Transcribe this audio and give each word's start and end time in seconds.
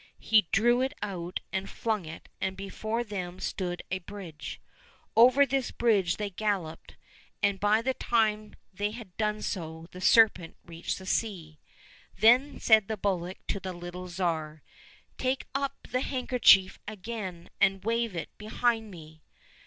He 0.19 0.47
drew 0.51 0.81
it 0.81 0.93
out 1.03 1.41
and 1.53 1.69
flung 1.69 2.05
it, 2.07 2.27
and 2.41 2.57
before 2.57 3.03
them 3.03 3.39
stood 3.39 3.83
a 3.91 3.99
bridge. 3.99 4.59
Over 5.15 5.45
this 5.45 5.69
bridge 5.69 6.17
they 6.17 6.31
galloped, 6.31 6.95
and 7.43 7.59
by 7.59 7.83
the 7.83 7.93
time 7.93 8.55
they 8.73 8.89
had 8.89 9.15
done 9.15 9.43
so, 9.43 9.85
the 9.91 10.01
serpent 10.01 10.57
reached 10.65 10.97
the 10.97 11.05
sea. 11.05 11.59
Then 12.17 12.59
said 12.59 12.87
the 12.87 12.97
bullock 12.97 13.45
to 13.49 13.59
the 13.59 13.73
little 13.73 14.07
Tsar," 14.07 14.63
Take 15.19 15.45
up 15.53 15.75
the 15.91 16.01
handkerchief 16.01 16.79
again 16.87 17.51
and 17.59 17.83
wave 17.85 18.15
it 18.15 18.35
behind 18.39 18.89
me." 18.89 19.21